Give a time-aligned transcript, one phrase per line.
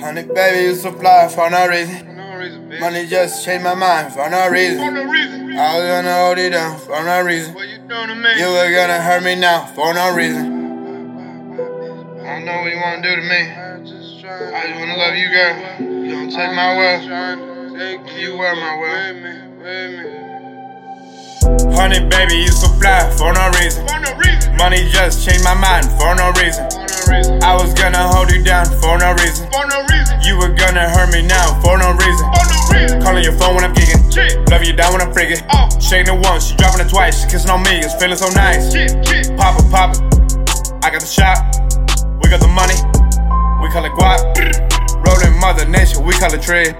[0.00, 1.98] Honey, baby, you so fly for no reason.
[1.98, 2.80] For no reason.
[2.80, 4.94] Money just changed my mind for no For reason.
[4.94, 5.58] no reason.
[5.58, 7.54] I was gonna hold you down for no reason.
[7.54, 8.30] What you doing to me?
[8.38, 10.46] You were gonna hurt me now for no reason.
[12.22, 13.50] I don't know what you wanna do to me.
[13.52, 15.56] I just wanna love you, girl.
[15.80, 17.02] You don't take my world.
[18.18, 19.16] You were my world.
[21.74, 23.86] Honey, baby, you so fly for no reason.
[23.86, 24.56] For no reason.
[24.56, 26.64] Money just changed my mind for no reason.
[27.10, 27.42] Reason.
[27.42, 29.50] I was gonna hold you down for no reason.
[29.50, 30.14] For no reason.
[30.22, 32.26] You were gonna hurt me now for no reason.
[32.30, 33.02] For no reason.
[33.02, 33.98] Calling your phone when I'm gigging.
[34.14, 34.38] Shit.
[34.48, 35.42] Love you down when I'm friggin'.
[35.50, 35.66] Uh.
[35.66, 35.80] Oh.
[35.80, 37.22] Shaking it once, she dropping it twice.
[37.22, 38.70] She kissing on me, it's feeling so nice.
[38.72, 39.36] Shit, shit.
[39.36, 40.02] Pop it, pop it.
[40.86, 41.38] I got the shop.
[42.22, 42.78] We got the money.
[43.58, 44.22] We call it guap.
[45.02, 46.78] Rolling mother nation, we call it trade.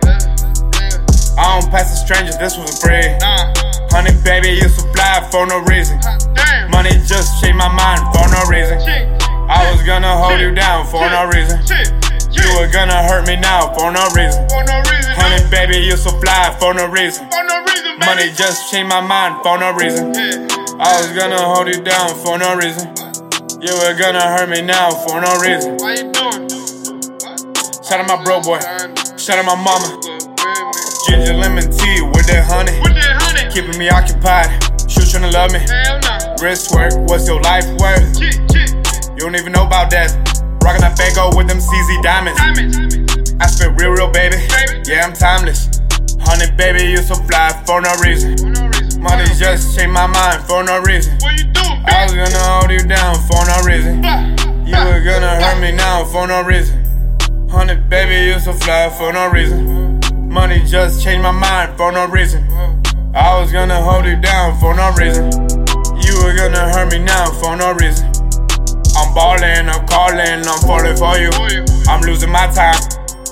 [1.38, 3.18] I don't pass to strangers, this was a.
[3.18, 3.52] Nah.
[3.90, 5.98] Honey, baby, you so fly for no reason.
[6.34, 6.70] Damn.
[6.70, 9.20] Money just changed my mind for no reason.
[9.90, 9.98] Shit.
[9.98, 11.58] I was gonna hold you down for no reason.
[12.30, 14.46] You were gonna hurt me now for no reason.
[14.46, 15.12] For no reason.
[15.18, 17.26] Honey, baby, you so fly for no reason.
[17.26, 18.06] For no reason, baby.
[18.06, 20.15] Money just changed my mind for no reason.
[20.78, 22.87] I was gonna hold you down for no reason.
[23.59, 25.74] You were gonna hurt me now for no reason.
[25.82, 26.46] Why you doing?
[27.82, 28.62] Shout out my bro boy.
[29.18, 29.90] Shout out my mama.
[31.09, 32.78] Ginger lemon tea with that honey.
[32.95, 33.50] that.
[33.52, 34.54] Keeping me occupied.
[34.87, 35.66] She was tryna love me.
[36.38, 38.49] Wrist work, what's your life worth?
[39.21, 40.16] You don't even know about that.
[40.65, 42.40] Rockin' that Fago with them CZ diamonds.
[42.40, 43.37] Diamonds.
[43.37, 44.40] I spit real, real, baby.
[44.49, 44.80] Baby.
[44.88, 45.68] Yeah, I'm timeless.
[46.24, 48.40] Honey, baby, you so fly for no reason.
[48.40, 49.02] For no reason.
[49.04, 51.21] Money just changed my mind for no reason.
[51.21, 54.01] What you doing, I was gonna hold you down for no reason.
[54.65, 56.80] You were gonna hurt me now for no reason.
[57.52, 60.01] Honey, baby, you so fly for no reason.
[60.32, 62.49] Money just changed my mind for no reason.
[63.12, 65.28] I was gonna hold you down for no reason.
[66.00, 68.09] You were gonna hurt me now for no reason.
[68.97, 71.31] I'm ballin', I'm callin', I'm falling for you.
[71.88, 72.78] I'm losing my time,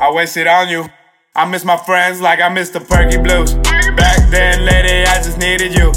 [0.01, 0.89] I wasted on you.
[1.35, 3.55] I miss my friends like I miss the perky blues.
[3.97, 5.93] Back then, lady, I just needed you.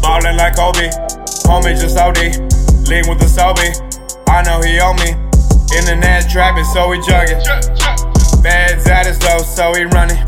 [0.00, 0.88] Ballin' like Kobe,
[1.44, 2.40] homie just OD.
[2.88, 3.64] Lean with the Sobe,
[4.28, 5.16] I know he owe me.
[5.76, 7.40] Internet trapping, so we jugging.
[8.42, 10.18] Beds at his low, so he running.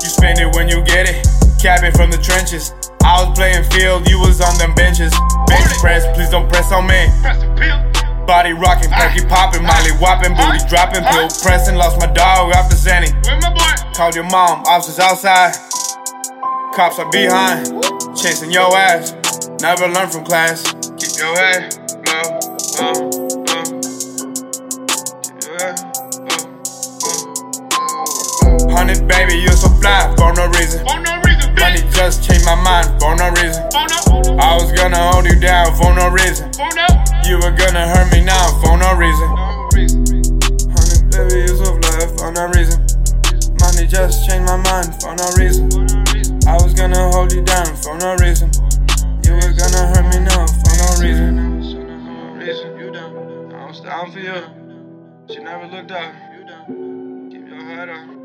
[0.00, 1.26] You spend it when you get it.
[1.60, 2.72] Capping from the trenches.
[3.02, 5.12] I was playing field, you was on them benches.
[5.78, 7.06] Please don't press on me.
[7.22, 8.24] The.
[8.26, 9.08] Body rocking, ah.
[9.08, 9.98] perky popping, Molly ah.
[10.00, 10.66] whopping, booty ah.
[10.68, 11.76] dropping, pill pressing.
[11.76, 13.08] Lost my dog after Xanny.
[13.24, 13.94] Where?
[13.94, 15.54] Called your mom, officers outside.
[16.74, 17.66] Cops are behind,
[18.14, 19.14] chasing your ass.
[19.62, 20.62] Never learn from class.
[20.98, 22.38] Keep your head low,
[22.78, 22.92] low,
[23.48, 23.70] low.
[25.22, 25.78] Keep your head
[26.26, 26.44] low,
[28.66, 28.74] low.
[28.74, 30.84] Honey, baby, you're so fly for no reason.
[30.84, 30.97] For no reason,
[34.98, 36.50] gonna hold you down for no reason.
[37.24, 39.28] You were gonna hurt me now for no reason.
[40.74, 42.82] Honey, baby, you so fly for no reason.
[43.60, 45.70] Money just changed my mind for no reason.
[46.48, 48.50] I was gonna hold you down for no reason.
[49.22, 51.62] You were gonna hurt me now for no reason.
[52.78, 53.54] You done.
[53.54, 54.42] I was down for you.
[55.30, 56.12] She never looked up.
[56.34, 57.30] You done.
[57.30, 58.06] Keep your head up.
[58.08, 58.17] Love.